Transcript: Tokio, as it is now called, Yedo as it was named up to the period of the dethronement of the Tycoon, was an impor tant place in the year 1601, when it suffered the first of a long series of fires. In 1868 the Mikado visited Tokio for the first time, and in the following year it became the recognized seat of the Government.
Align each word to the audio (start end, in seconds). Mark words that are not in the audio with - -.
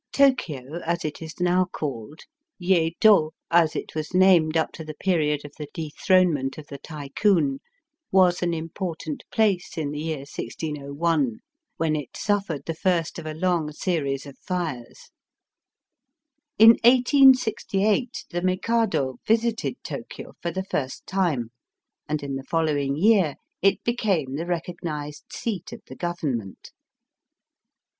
Tokio, 0.11 0.79
as 0.83 1.05
it 1.05 1.21
is 1.21 1.39
now 1.39 1.65
called, 1.65 2.21
Yedo 2.59 3.33
as 3.51 3.75
it 3.75 3.93
was 3.93 4.15
named 4.15 4.57
up 4.57 4.71
to 4.71 4.83
the 4.83 4.95
period 4.95 5.45
of 5.45 5.53
the 5.59 5.67
dethronement 5.75 6.57
of 6.57 6.65
the 6.65 6.79
Tycoon, 6.79 7.59
was 8.11 8.41
an 8.41 8.49
impor 8.51 8.95
tant 8.97 9.23
place 9.31 9.77
in 9.77 9.91
the 9.91 9.99
year 9.99 10.21
1601, 10.21 11.37
when 11.77 11.95
it 11.95 12.17
suffered 12.17 12.65
the 12.65 12.73
first 12.73 13.19
of 13.19 13.27
a 13.27 13.35
long 13.35 13.71
series 13.71 14.25
of 14.25 14.39
fires. 14.39 15.11
In 16.57 16.71
1868 16.83 18.25
the 18.31 18.41
Mikado 18.41 19.17
visited 19.27 19.75
Tokio 19.83 20.33
for 20.41 20.49
the 20.49 20.63
first 20.65 21.05
time, 21.05 21.51
and 22.09 22.23
in 22.23 22.37
the 22.37 22.43
following 22.49 22.95
year 22.97 23.35
it 23.61 23.83
became 23.83 24.35
the 24.35 24.47
recognized 24.47 25.25
seat 25.29 25.71
of 25.71 25.81
the 25.85 25.95
Government. 25.95 26.71